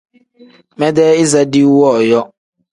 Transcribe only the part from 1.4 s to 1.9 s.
diiwu